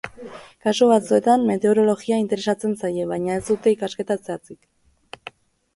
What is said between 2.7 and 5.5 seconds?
zaie, baina ez dute ikasketa zehatzik.